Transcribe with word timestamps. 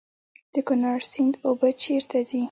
د 0.53 0.55
کونړ 0.67 0.97
سیند 1.11 1.33
اوبه 1.47 1.69
چیرته 1.81 2.17
ځي؟ 2.29 2.39